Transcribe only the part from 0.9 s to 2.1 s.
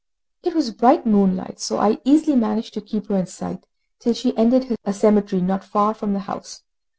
moonlight, so I